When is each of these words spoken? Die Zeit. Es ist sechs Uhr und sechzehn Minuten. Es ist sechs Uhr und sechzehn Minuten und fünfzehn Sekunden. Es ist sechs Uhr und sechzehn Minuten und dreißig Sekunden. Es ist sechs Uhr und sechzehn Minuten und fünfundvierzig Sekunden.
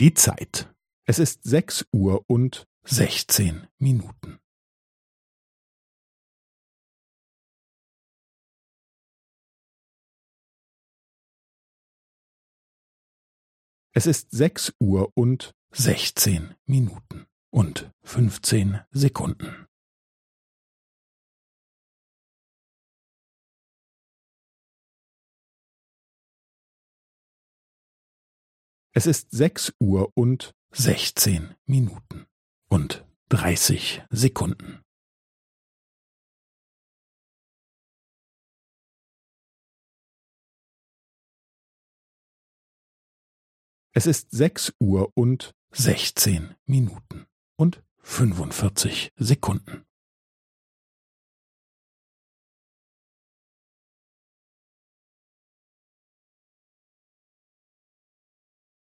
Die 0.00 0.14
Zeit. 0.14 0.72
Es 1.06 1.18
ist 1.18 1.42
sechs 1.42 1.84
Uhr 1.92 2.24
und 2.28 2.68
sechzehn 2.84 3.66
Minuten. 3.78 4.38
Es 13.92 14.06
ist 14.06 14.30
sechs 14.30 14.72
Uhr 14.78 15.10
und 15.16 15.52
sechzehn 15.72 16.54
Minuten 16.64 17.26
und 17.50 17.90
fünfzehn 18.04 18.80
Sekunden. 18.92 19.67
Es 28.98 29.06
ist 29.06 29.30
sechs 29.30 29.72
Uhr 29.78 30.10
und 30.16 30.56
sechzehn 30.72 31.54
Minuten 31.66 32.26
und 32.68 33.06
dreißig 33.28 34.02
Sekunden. 34.10 34.82
Es 43.92 44.06
ist 44.08 44.32
sechs 44.32 44.74
Uhr 44.80 45.12
und 45.14 45.54
sechzehn 45.70 46.56
Minuten 46.66 47.28
und 47.54 47.84
fünfundvierzig 47.98 49.12
Sekunden. 49.14 49.84